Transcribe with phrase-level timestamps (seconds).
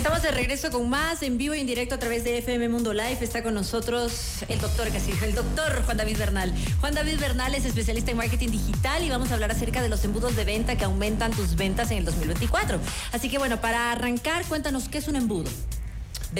[0.00, 2.94] Estamos de regreso con más en vivo y en directo a través de FM Mundo
[2.94, 3.18] Live.
[3.20, 6.54] Está con nosotros el doctor casi, el doctor Juan David Bernal.
[6.80, 10.02] Juan David Bernal es especialista en marketing digital y vamos a hablar acerca de los
[10.02, 12.78] embudos de venta que aumentan tus ventas en el 2024.
[13.12, 15.50] Así que bueno, para arrancar, cuéntanos qué es un embudo.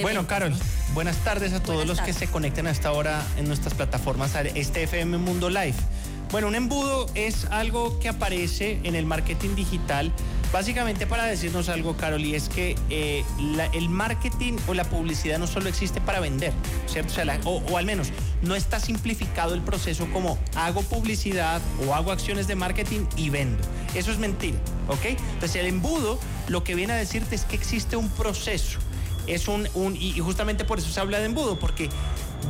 [0.01, 0.55] Bueno, Carol,
[0.95, 4.85] buenas tardes a todos los que se conecten a esta hora en nuestras plataformas, este
[4.85, 5.75] FM Mundo Live.
[6.31, 10.13] Bueno, un embudo es algo que aparece en el marketing digital,
[10.53, 13.25] básicamente para decirnos algo, Carol, y es que eh,
[13.73, 16.53] el marketing o la publicidad no solo existe para vender,
[16.87, 17.13] ¿cierto?
[17.45, 18.09] O, al menos
[18.43, 23.63] no está simplificado el proceso como hago publicidad o hago acciones de marketing y vendo.
[23.95, 24.59] Eso es mentira,
[24.89, 25.05] ¿ok?
[25.35, 26.19] Entonces el embudo
[26.49, 28.79] lo que viene a decirte es que existe un proceso
[29.27, 31.89] es un y justamente por eso se habla de embudo, porque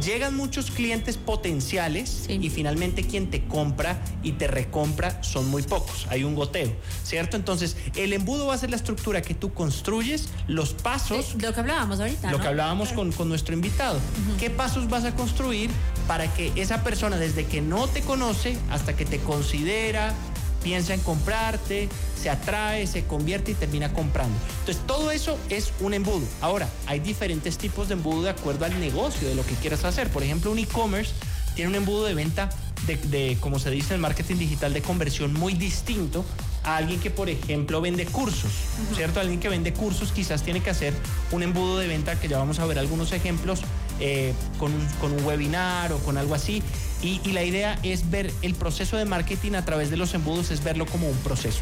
[0.01, 6.07] llegan muchos clientes potenciales y finalmente quien te compra y te recompra son muy pocos.
[6.11, 6.73] Hay un goteo,
[7.05, 7.37] ¿cierto?
[7.37, 11.35] Entonces, el embudo va a ser la estructura que tú construyes, los pasos.
[11.41, 12.31] lo que hablábamos ahorita.
[12.31, 13.99] Lo que hablábamos con, nuestro invitado.
[14.39, 15.71] ¿Qué pasos vas a construir
[16.07, 20.15] para que esa persona, desde que no te conoce hasta que te considera,
[20.63, 21.89] piensa en comprarte,
[22.21, 24.37] se atrae, se convierte y termina comprando.
[24.61, 26.27] Entonces, todo eso es un embudo.
[26.41, 30.11] Ahora, hay diferentes tipos de embudo de acuerdo al negocio, de lo que quieras hacer.
[30.11, 31.13] Por ejemplo, un e-commerce
[31.55, 32.51] tiene un embudo de venta
[32.87, 36.25] de, como se dice en el marketing digital, de conversión muy distinto
[36.65, 38.51] a alguien que, por ejemplo, vende cursos,
[38.95, 39.21] ¿cierto?
[39.21, 40.93] Alguien que vende cursos quizás tiene que hacer
[41.31, 43.61] un embudo de venta, que ya vamos a ver algunos ejemplos,
[44.01, 46.63] eh, con, un, webinar o con algo así.
[47.03, 50.63] Y, la idea es ver el proceso de marketing a través de los embudos, es
[50.63, 51.61] verlo como un proceso,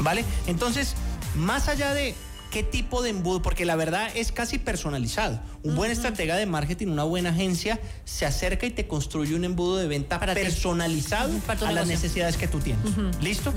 [0.00, 0.24] ¿vale?
[0.46, 0.94] Entonces,
[1.34, 2.14] más allá de
[2.56, 5.38] qué tipo de embudo, porque la verdad es casi personalizado.
[5.62, 9.76] Un buen estratega de marketing, una buena agencia, se acerca y te construye un embudo
[9.76, 11.34] de venta personalizado
[11.66, 12.82] a las necesidades que tú tienes.
[13.20, 13.52] ¿Listo?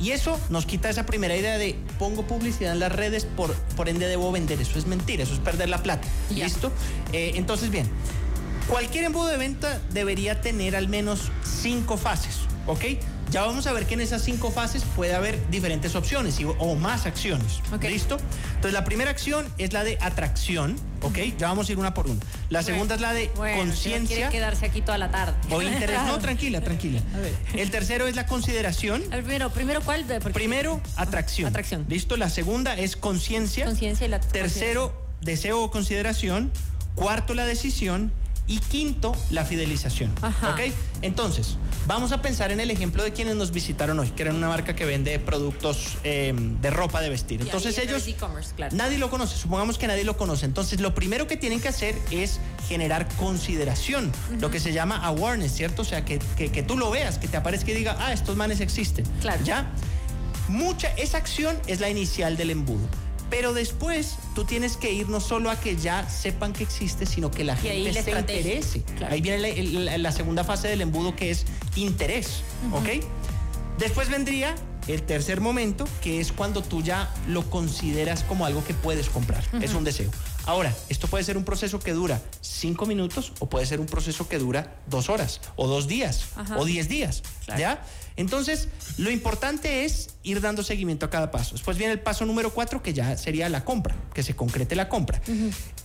[0.00, 3.90] Y eso nos quita esa primera idea de pongo publicidad en las redes, por, por
[3.90, 4.58] ende debo vender.
[4.62, 6.08] Eso es mentira, eso es perder la plata.
[6.30, 6.72] ¿Listo?
[7.12, 7.86] Eh, entonces, bien,
[8.66, 12.82] cualquier embudo de venta debería tener al menos cinco fases, ¿ok?
[13.30, 17.04] Ya vamos a ver que en esas cinco fases puede haber diferentes opciones o más
[17.04, 17.60] acciones.
[17.82, 18.16] ¿Listo?
[18.48, 21.18] Entonces la primera acción es la de atracción, ¿ok?
[21.38, 22.20] Ya vamos a ir una por una.
[22.48, 24.16] La segunda es la de conciencia.
[24.16, 25.34] Quiere quedarse aquí toda la tarde.
[25.50, 26.00] O interés.
[26.06, 27.00] No, tranquila, tranquila.
[27.54, 29.02] El tercero es la consideración.
[29.10, 30.04] primero, primero ¿cuál?
[30.32, 31.48] Primero, atracción.
[31.48, 31.84] Atracción.
[31.88, 32.16] ¿Listo?
[32.16, 33.66] La segunda es conciencia.
[33.66, 36.50] Conciencia y la Tercero, deseo o consideración.
[36.94, 38.10] Cuarto, la decisión.
[38.48, 40.10] Y quinto, la fidelización.
[40.22, 40.72] ¿Ok?
[41.02, 44.48] Entonces, vamos a pensar en el ejemplo de quienes nos visitaron hoy, que eran una
[44.48, 47.40] marca que vende productos eh, de ropa de vestir.
[47.42, 48.04] Entonces ellos,
[48.72, 50.46] nadie lo conoce, supongamos que nadie lo conoce.
[50.46, 54.10] Entonces lo primero que tienen que hacer es generar consideración,
[54.40, 55.82] lo que se llama awareness, ¿cierto?
[55.82, 58.60] O sea, que, que, tú lo veas, que te aparezca y diga, ah, estos manes
[58.60, 59.04] existen.
[59.20, 59.44] Claro.
[59.44, 59.70] ¿Ya?
[60.48, 62.88] Mucha, esa acción es la inicial del embudo.
[63.30, 67.30] Pero después tú tienes que ir no solo a que ya sepan que existe, sino
[67.30, 68.82] que la gente se interese.
[69.08, 71.44] Ahí viene la, segunda fase del embudo que es
[71.76, 73.04] interés, ¿ok?
[73.78, 74.54] Después vendría
[74.88, 79.44] el tercer momento, que es cuando tú ya lo consideras como algo que puedes comprar.
[79.60, 80.10] Es un deseo.
[80.48, 84.28] Ahora, esto puede ser un proceso que dura cinco minutos o puede ser un proceso
[84.28, 86.24] que dura dos horas o dos días
[86.56, 87.22] o diez días.
[87.58, 87.84] ¿Ya?
[88.16, 91.52] Entonces, lo importante es ir dando seguimiento a cada paso.
[91.52, 94.88] Después viene el paso número cuatro, que ya sería la compra, que se concrete la
[94.88, 95.20] compra.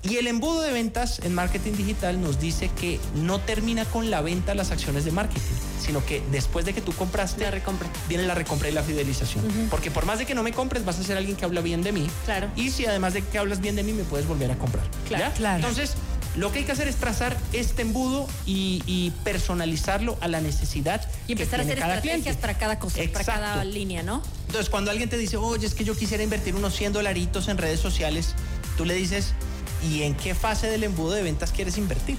[0.02, 4.22] Y el embudo de ventas en marketing digital nos dice que no termina con la
[4.22, 5.42] venta las acciones de marketing,
[5.84, 7.88] sino que después de que tú compraste, la recompra.
[8.08, 9.44] viene la recompra y la fidelización.
[9.70, 11.84] Porque por más de que no me compres, vas a ser alguien que habla bien
[11.84, 12.08] de mí.
[12.26, 12.50] Claro.
[12.56, 14.86] Y si además de que hablas bien de mí, me puedes volver a comprar.
[15.08, 15.32] Claro.
[15.36, 15.58] claro.
[15.58, 15.96] Entonces,
[16.36, 21.34] lo que hay que hacer es trazar este embudo y, personalizarlo a la necesidad y
[21.34, 24.22] empezar a hacer estrategias para cada cosa, para cada línea, ¿no?
[24.48, 27.58] Entonces, cuando alguien te dice, oye, es que yo quisiera invertir unos 100 dolaritos en
[27.58, 28.36] redes sociales,
[28.78, 29.34] tú le dices,
[29.88, 32.18] ¿y en qué fase del embudo de ventas quieres invertir?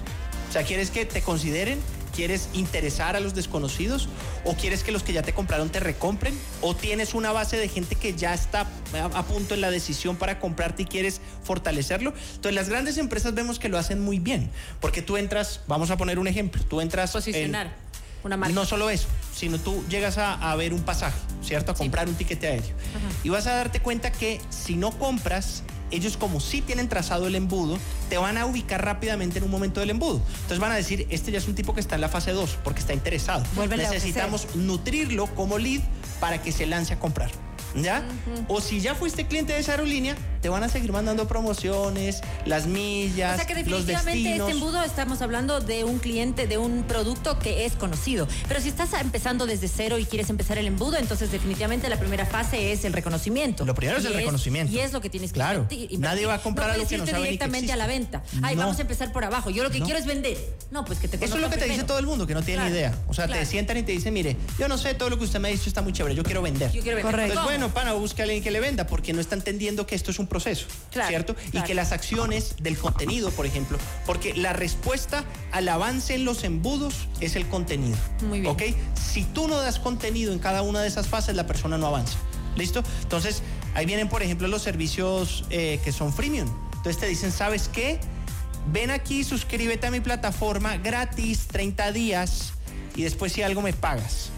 [0.49, 1.81] O sea, ¿quieres que te consideren
[2.15, 4.09] ¿Quieres interesar a los desconocidos?
[4.45, 6.39] ¿O quieres que los que ya te compraron te recompren?
[6.61, 10.39] ¿O tienes una base de gente que ya está a punto en la decisión para
[10.39, 12.15] comprarte y quieres fortalecerlo?
[12.35, 14.51] Entonces las grandes empresas vemos que lo hacen muy bien,
[14.81, 17.11] porque tú entras, vamos a poner un ejemplo, tú entras...
[17.11, 17.75] Posicionar.
[18.23, 18.55] una marca.
[18.55, 21.73] No solo eso, sino tú llegas a, ver un pasaje, ¿cierto?
[21.73, 22.77] A comprar un tiquete aéreo.
[23.25, 27.35] Y vas a darte cuenta que si no compras, ellos como sí tienen trazado el
[27.35, 30.21] embudo, te van a ubicar rápidamente en un momento del embudo.
[30.35, 32.59] Entonces van a decir, este ya es un tipo que está en la fase 2
[32.65, 33.45] porque está interesado.
[33.77, 35.83] Necesitamos nutrirlo como lead
[36.21, 37.31] para que se lance a comprar.
[37.77, 38.03] ¿Ya?
[38.49, 42.67] O si ya fuiste cliente de esa aerolínea, te van a seguir mandando promociones, las
[42.67, 44.49] millas, O sea que los definitivamente destinos.
[44.49, 48.29] este embudo estamos hablando de un cliente, de un producto que es conocido.
[48.47, 52.27] Pero si estás empezando desde cero y quieres empezar el embudo, entonces definitivamente la primera
[52.27, 53.65] fase es el reconocimiento.
[53.65, 54.73] Lo primero es el reconocimiento.
[54.73, 55.67] Y es lo que tienes que Claro.
[55.71, 55.99] invertir-.
[55.99, 58.23] Nadie va a comprar algo puedes que no sabe ni que directamente a la venta.
[58.43, 58.63] Ay, No.
[58.63, 59.51] vamos a empezar por abajo.
[59.51, 59.87] Yo lo que No.
[59.87, 60.37] quiero es vender.
[60.71, 62.43] No, pues que te Eso es lo que te dice todo el mundo, que no
[62.43, 62.95] tiene Claro, ni idea.
[63.09, 63.41] O sea, claro.
[63.41, 65.51] te sientan y te dicen, mire, yo no sé, todo lo que usted me ha
[65.51, 66.71] dicho está muy chévere, yo quiero vender.
[66.71, 67.11] Yo quiero vender.
[67.13, 67.33] Correcto.
[67.33, 67.64] Entonces, ¿Cómo?
[67.65, 70.19] Bueno, pana, busca a alguien que le venda, porque no está entendiendo que esto es
[70.19, 71.37] un proceso, Claro, ¿cierto?
[71.53, 76.45] Y que las acciones del contenido, por ejemplo, porque la respuesta al avance en los
[76.45, 77.97] embudos es el contenido.
[78.29, 78.53] Muy bien.
[78.53, 78.63] ¿Ok?
[78.95, 82.19] Si tú no das contenido en cada una de esas fases, la persona no avanza.
[82.57, 82.85] ¿Listo?
[83.03, 83.43] Entonces,
[83.75, 86.49] ahí vienen, por ejemplo, los servicios eh, que son freemium.
[86.77, 87.99] Entonces te dicen, ¿sabes qué?
[88.73, 92.53] Ven aquí, suscríbete a mi plataforma gratis, 30 días,
[92.95, 94.31] y después si algo me pagas.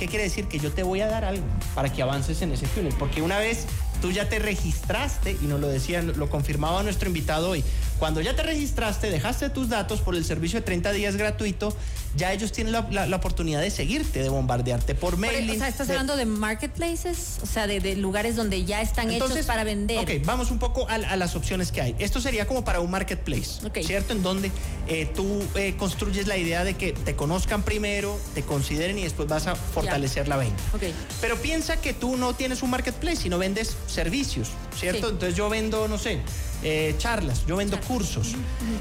[0.00, 0.46] ¿Qué quiere decir?
[0.46, 1.44] Que yo te voy a dar algo
[1.74, 2.94] para que avances en ese túnel.
[2.98, 3.66] Porque una vez
[4.00, 7.62] tú ya te registraste, y nos lo decían, lo confirmaba nuestro invitado hoy,
[8.00, 11.76] cuando ya te registraste, dejaste tus datos por el servicio de 30 días gratuito,
[12.16, 15.48] ya ellos tienen la, la- la oportunidad de seguirte, de bombardearte por mail.
[15.50, 19.46] o sea, estás hablando de marketplaces, o sea, de, de lugares donde ya están hechos
[19.46, 19.98] para vender.
[19.98, 21.94] Ok, vamos un poco a, a las opciones que hay.
[21.98, 23.60] Esto sería como para un marketplace.
[23.84, 24.12] ¿cierto?
[24.14, 24.50] En donde
[24.88, 29.28] eh, tú eh, construyes la idea de que te conozcan primero, te consideren y después
[29.28, 30.62] vas a fortalecer la venta.
[30.74, 30.82] Ok.
[31.20, 35.06] Pero piensa que tú no tienes un marketplace, sino vendes servicios, ¿cierto?
[35.08, 35.12] Sí.
[35.12, 36.18] Entonces yo vendo, no sé,
[36.62, 38.28] eh, charlas, yo vendo cursos.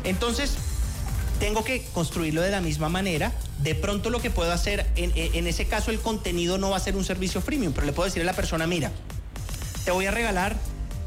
[0.04, 0.54] Entonces,
[1.40, 3.32] tengo que construirlo de la misma manera.
[3.64, 6.78] De pronto lo que puedo hacer, en, en- en ese caso el contenido no va
[6.78, 8.92] a ser un servicio freemium, pero le puedo decir a la persona, mira,
[9.86, 10.58] te voy a regalar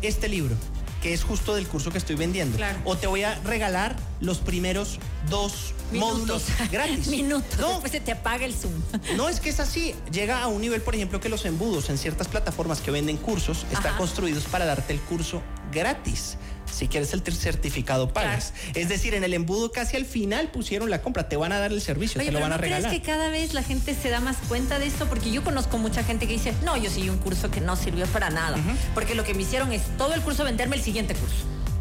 [0.03, 0.55] este libro,
[1.03, 2.57] que es justo del curso que estoy vendiendo.
[2.57, 2.79] Claro.
[2.85, 7.09] O te voy a regalar los primeros dos módulos gratis.
[7.09, 7.59] Minutos.
[7.59, 8.73] No, Después se te apaga el Zoom.
[9.17, 9.95] no es que es así.
[10.13, 13.67] Llega a un nivel, por ejemplo, que los embudos en ciertas plataformas que venden cursos
[13.73, 16.37] están construidos para darte el curso gratis.
[16.73, 18.55] Si quieres el certificado, pagas.
[18.75, 21.29] Es decir, en el embudo casi al final pusieron la compra.
[21.29, 22.91] Te van a dar el servicio, Oye, te lo van a ¿no crees regalar.
[23.01, 25.07] que cada vez la gente se da más cuenta de esto?
[25.07, 28.07] Porque yo conozco mucha gente que dice, no, yo seguí un curso que no sirvió
[28.07, 28.57] para nada.
[28.95, 31.37] Porque lo que me hicieron es todo el curso venderme el siguiente curso.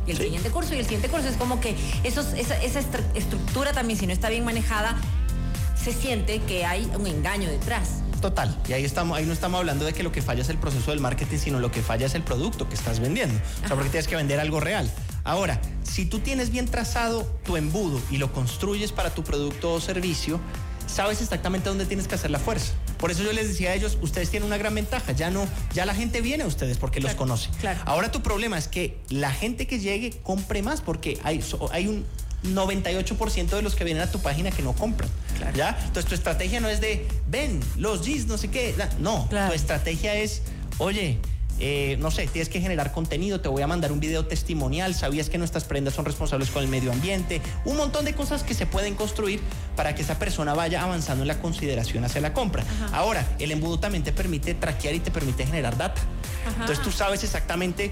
[0.06, 0.24] Y el Sí.
[0.24, 1.30] siguiente curso y el siguiente curso.
[1.30, 4.96] Es como que esos, esa, esa estru- estructura también, si no está bien manejada,
[5.82, 8.01] se siente que hay un engaño detrás.
[8.22, 8.56] Total.
[8.70, 10.92] Y ahí estamos, ahí no estamos hablando de que lo que falla es el proceso
[10.92, 13.36] del marketing, sino lo que falla es el producto que estás vendiendo.
[13.64, 14.90] O sea, porque tienes que vender algo real.
[15.24, 19.82] Ahora, si tú tienes bien trazado tu embudo y lo construyes para tu producto o
[19.82, 20.40] servicio,
[20.88, 22.74] sabes exactamente dónde tienes que hacer la fuerza.
[22.98, 25.86] Por eso yo les decía a ellos, ustedes tienen una gran ventaja, ya no, ya
[25.86, 27.50] la gente viene a ustedes porque los conoce.
[27.60, 27.80] claro.
[27.86, 32.06] Ahora tu problema es que la gente que llegue compre más porque hay, hay un
[32.44, 35.10] 98% de los que vienen a tu página que no compran.
[35.38, 35.56] Claro.
[35.56, 35.78] ¿Ya?
[35.80, 38.76] Entonces tu estrategia no es de, ven, los G's, no sé qué.
[39.00, 39.50] No, Claro.
[39.50, 40.42] tu estrategia es,
[40.78, 41.20] oye,
[41.64, 45.30] eh, no sé, tienes que generar contenido, te voy a mandar un video testimonial, sabías
[45.30, 48.66] que nuestras prendas son responsables con el medio ambiente, un montón de cosas que se
[48.66, 49.40] pueden construir
[49.76, 52.64] para que esa persona vaya avanzando en la consideración hacia la compra.
[52.94, 56.02] Ahora, el embudo también te permite traquear y te permite generar data.
[56.48, 56.62] Ajá.
[56.62, 57.92] Entonces tú sabes exactamente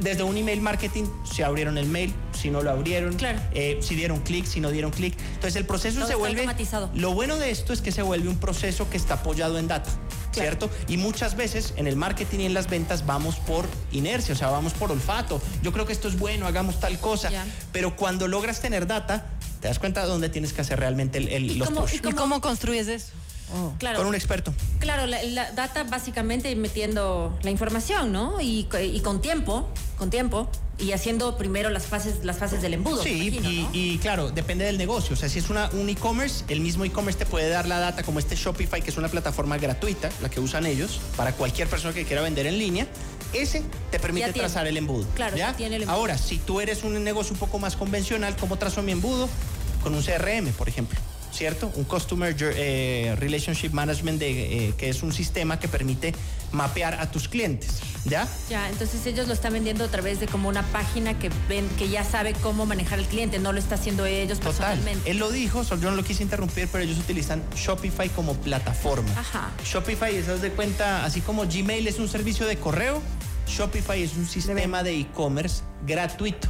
[0.00, 3.40] desde un email marketing si abrieron el mail, si no lo abrieron, Claro.
[3.52, 5.14] eh, si dieron clic, si no dieron clic.
[5.34, 6.40] Entonces el proceso Todo se vuelve...
[6.40, 6.90] automatizado.
[6.94, 9.90] Lo bueno de esto es que se vuelve un proceso que está apoyado en data,
[10.32, 10.50] Claro.
[10.58, 10.70] ¿cierto?
[10.88, 14.48] Y muchas veces en el marketing y en las ventas vamos por inercia, o sea,
[14.50, 15.40] vamos por olfato.
[15.62, 17.30] Yo creo que esto es bueno, hagamos tal cosa.
[17.72, 19.26] Pero cuando logras tener data,
[19.60, 21.94] te das cuenta de dónde tienes que hacer realmente el, el- ¿Y los cómo- push.
[21.94, 23.08] y ¿Y cómo construyes eso?
[23.54, 23.72] Oh.
[23.78, 23.98] Claro.
[23.98, 24.52] Con un experto.
[24.80, 28.40] Claro, la, la data básicamente metiendo la información, ¿no?
[28.40, 30.48] Y, co- y con tiempo, con tiempo,
[30.78, 33.02] y haciendo primero las fases, las fases del embudo.
[33.02, 33.68] Sí, imagino, y, ¿no?
[33.72, 35.14] y claro, depende del negocio.
[35.14, 38.02] O sea, si es una, un e-commerce, el mismo e-commerce te puede dar la data
[38.02, 41.94] como este Shopify, que es una plataforma gratuita, la que usan ellos, para cualquier persona
[41.94, 42.86] que quiera vender en línea.
[43.32, 44.38] Ese te permite tiene.
[44.48, 45.06] trazar el embudo.
[45.14, 45.50] Claro, ¿ya?
[45.52, 45.96] ya tiene el embudo.
[45.96, 49.28] Ahora, si tú eres un negocio un poco más convencional, ¿cómo trazo mi embudo?
[49.82, 50.98] Con un CRM, por ejemplo.
[51.36, 51.70] ¿Cierto?
[51.74, 56.14] Un Customer eh, Relationship Management, de, eh, que es un sistema que permite
[56.52, 57.80] mapear a tus clientes.
[58.06, 58.26] ¿Ya?
[58.48, 61.90] Ya, entonces ellos lo están vendiendo a través de como una página que ven, que
[61.90, 64.54] ya sabe cómo manejar el cliente, no lo está haciendo ellos Total.
[64.54, 65.10] personalmente.
[65.10, 69.10] Él lo dijo, yo no lo quise interrumpir, pero ellos utilizan Shopify como plataforma.
[69.18, 69.50] Ajá.
[69.62, 73.02] Shopify, eso de cuenta, así como Gmail es un servicio de correo,
[73.46, 76.48] Shopify es un sistema de e-commerce gratuito.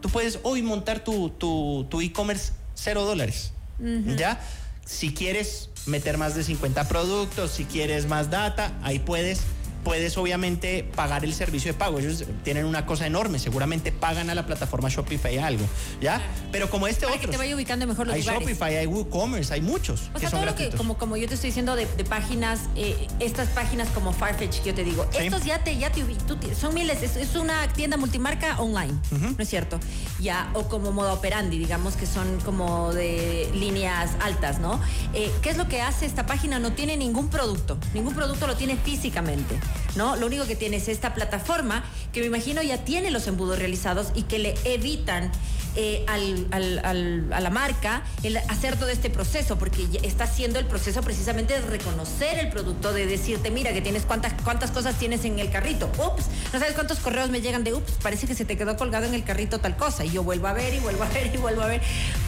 [0.00, 3.52] Tú puedes hoy montar tu, tu, tu e-commerce cero dólares.
[3.78, 4.40] ¿Ya?
[4.84, 9.40] Si quieres meter más de 50 productos, si quieres más data, ahí puedes
[9.84, 11.98] puedes obviamente pagar el servicio de pago.
[11.98, 15.64] Ellos tienen una cosa enorme, seguramente pagan a la plataforma Shopify algo,
[16.00, 16.20] ¿ya?
[16.50, 17.18] Pero como este otro.
[17.20, 18.42] que te vaya ubicando mejor los hay lugares.
[18.42, 21.26] Shopify, hay WooCommerce, hay muchos O que sea, son todo lo que, como, como yo
[21.28, 25.06] te estoy diciendo de, de páginas, eh, estas páginas como Farfetch, que yo te digo,
[25.12, 25.18] Sí.
[25.26, 29.34] estos ya te, ya te, tú son miles, es, es una tienda multimarca online, ¿no
[29.38, 29.78] es cierto?
[30.20, 34.80] Ya, o como moda operandi, digamos que son como de líneas altas, ¿no?
[35.12, 36.58] Eh, ¿Qué es lo que hace esta página?
[36.58, 39.56] No tiene ningún producto, ningún producto lo tiene físicamente,
[39.96, 40.16] ¿no?
[40.16, 44.08] Lo único que tiene es esta plataforma que me imagino ya tiene los embudos realizados
[44.14, 45.30] y que le evitan
[45.74, 50.58] eh, al- al- al- a la marca el hacer todo este proceso, porque está haciendo
[50.58, 54.98] el proceso precisamente de reconocer el producto, de decirte, mira, que tienes cuántas, cuántas cosas
[54.98, 55.86] tienes en el carrito.
[55.96, 59.06] Ups, no sabes cuántos correos me llegan de, ups, parece que se te quedó colgado
[59.06, 60.04] en el carrito tal cosa.
[60.04, 61.80] Y yo vuelvo a ver y vuelvo a ver y vuelvo a ver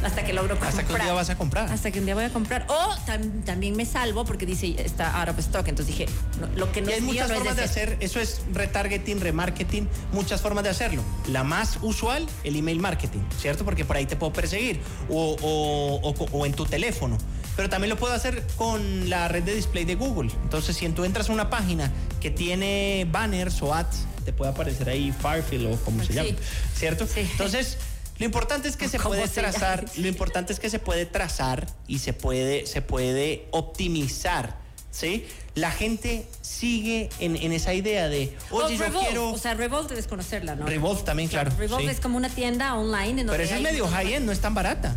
[0.03, 0.71] hasta que logro comprar.
[0.71, 1.71] Hasta que un día vas a comprar.
[1.71, 2.65] Hasta que un día voy a comprar.
[2.71, 5.69] O tam- también me salvo porque dice, está out of stock.
[5.69, 8.41] Entonces dije, no, lo que no es mío no es formas de hacer, eso es
[8.53, 11.03] retargeting, remarketing, muchas formas de hacerlo.
[11.29, 13.65] La más usual, el email marketing, ¿cierto?
[13.65, 17.17] Porque por ahí te puedo perseguir o, o- o- o en tu teléfono.
[17.57, 20.31] Pero también lo puedo hacer con la red de display de Google.
[20.43, 24.89] Entonces, si tú entras a una página que tiene banners o ads, te puede aparecer
[24.89, 26.31] ahí Farfield o como se llama,
[26.75, 27.07] ¿cierto?
[27.07, 27.21] Sí.
[27.21, 27.79] Entonces,
[28.19, 29.53] lo importante es que se ¿Cómo puede se llama?
[29.53, 34.59] trazar, lo importante es que se puede trazar y se puede, se puede optimizar,
[34.95, 35.27] ¿sí?
[35.55, 39.31] La gente sigue en, en esa idea de, oye, yo Revolve, quiero...
[39.33, 40.67] O sea, Revolve debes conocerla, ¿no?
[40.67, 41.91] Revolve también, claro, Revolve sí.
[41.91, 44.55] es como una tienda online en donde Pero esa es medio high-end, no es tan
[44.55, 44.97] barata.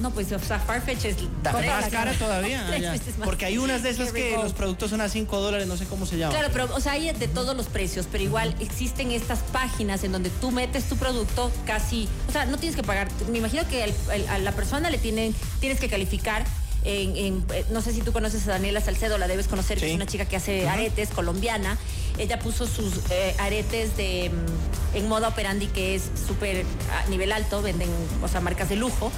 [0.00, 1.16] No, pues, o sea, Farfetch es...
[1.42, 2.66] Da- más cara todavía.
[2.68, 4.44] ah, más Porque hay unas de esas que Revolve.
[4.44, 6.34] los productos son a 5 dólares, no sé cómo se llama.
[6.34, 10.12] Claro, pero, o sea, hay de todos los precios, pero igual existen estas páginas en
[10.12, 13.08] donde tú metes tu producto casi, o sea, no tienes que pagar.
[13.30, 16.44] Me imagino que el- el- a la persona le tienen, tienes que calificar.
[16.88, 19.88] En, en, eh, no sé si tú conoces a Daniela Salcedo, la debes conocer, que
[19.88, 21.76] es una chica que hace aretes, colombiana.
[22.16, 27.32] Ella puso sus eh, aretes de mm, en moda operandi, que es súper a nivel
[27.32, 27.90] alto, venden,
[28.22, 29.10] o sea, marcas de lujo.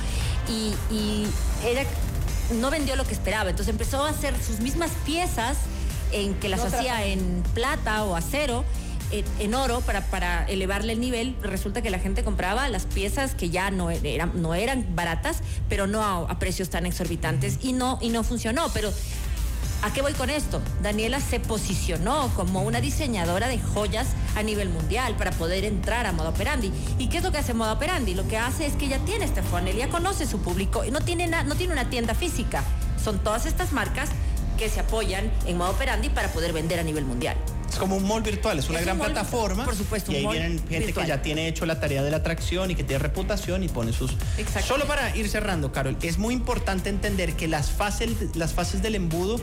[0.48, 1.26] Y, y
[1.66, 1.84] ella
[2.58, 5.58] no vendió lo que esperaba, entonces empezó a hacer sus mismas piezas
[6.10, 8.64] en que las hacía en plata o acero,
[9.10, 11.36] en, oro, para, para elevarle el nivel.
[11.42, 15.38] Resulta que la gente compraba las piezas que ya no eran, no eran baratas,
[15.68, 18.68] pero no a, precios tan exorbitantes y no, y no funcionó.
[18.72, 18.92] Pero
[19.80, 20.60] ¿A qué voy con esto?
[20.82, 26.10] Daniela se posicionó como una diseñadora de joyas a nivel mundial para poder entrar a
[26.10, 26.72] Moda Operandi.
[26.98, 28.14] ¿Y qué es lo que hace Moda Operandi?
[28.14, 31.00] Lo que hace es que ella tiene este funnel, ella conoce su público y no
[31.00, 32.64] tiene, no tiene una tienda física.
[33.02, 34.10] Son todas estas marcas
[34.58, 37.36] que se apoyan en Moda Operandi para poder vender a nivel mundial.
[37.70, 39.64] Es como un mall virtual, es una Es gran plataforma.
[39.64, 41.04] por supuesto, Y un ahí mall vienen gente virtual.
[41.04, 43.92] que ya tiene hecho la tarea de la atracción y que tiene reputación y pone
[43.92, 44.16] sus.
[44.66, 48.94] Solo para ir cerrando, Carol, es muy importante entender que las fases, las fases del
[48.96, 49.40] embudo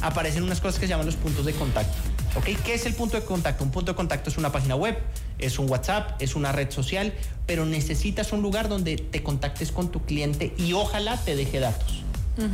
[0.00, 1.96] aparecen unas cosas que se llaman los puntos de contacto.
[2.36, 2.44] ¿Ok?
[2.64, 3.64] ¿Qué es el punto de contacto?
[3.64, 4.98] Un punto de contacto es una página web,
[5.38, 7.14] es un WhatsApp, es una red social,
[7.46, 12.02] pero necesitas un lugar donde te contactes con tu cliente y ojalá te deje datos.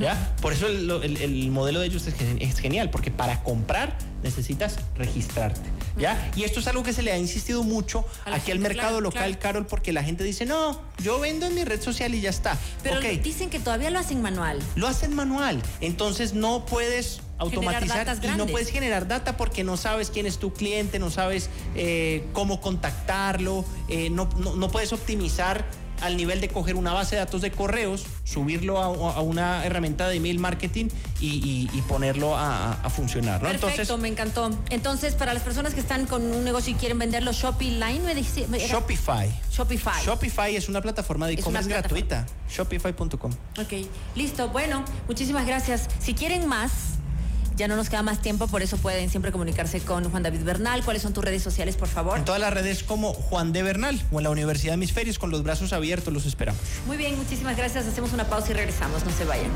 [0.01, 0.35] ¿Ya?
[0.41, 3.97] Por eso el, el- el modelo de ellos es, gen- es genial, porque para comprar
[4.23, 5.61] necesitas registrarte.
[5.99, 6.31] ¿Ya?
[6.35, 9.23] Y esto es algo que se le ha insistido mucho aquí al mercado claro, local,
[9.39, 9.41] claro.
[9.41, 12.59] Carol, porque la gente dice, no, yo vendo en mi red social y ya está.
[12.83, 14.59] Pero dicen que todavía lo hacen manual.
[14.75, 20.11] lo hacen manual, entonces no puedes automatizar y no puedes generar data porque no sabes
[20.11, 25.65] quién es tu cliente, no sabes eh, cómo contactarlo, eh, no, no- no puedes optimizar
[26.01, 28.87] al nivel de coger una base de datos de correos, subirlo a,
[29.17, 30.87] a una herramienta de email marketing
[31.21, 33.49] y, y- y ponerlo a, funcionar, ¿no?
[33.49, 34.51] Perfecto, Entonces, me encantó.
[34.71, 38.15] Entonces, para las personas que están con un negocio y quieren venderlo, Shopify, me
[38.59, 39.31] Shopify.
[39.51, 40.05] Shopify.
[40.05, 42.27] Shopify es una plataforma de e-commerce gratuita.
[42.51, 43.33] Shopify.com.
[43.59, 43.73] Ok,
[44.15, 44.49] listo.
[44.51, 45.89] Bueno, muchísimas gracias.
[45.99, 46.71] Si quieren más,
[47.57, 50.85] ya no nos queda más tiempo, por eso pueden siempre comunicarse con Juan David Bernal.
[50.85, 52.19] ¿Cuáles son tus redes sociales, por favor?
[52.19, 55.31] En todas las redes como Juan de Bernal o en la Universidad de Hemisferios con
[55.31, 56.61] los brazos abiertos los esperamos.
[56.87, 57.87] Muy bien, muchísimas gracias.
[57.87, 59.05] Hacemos una pausa y regresamos.
[59.05, 59.51] No se vayan.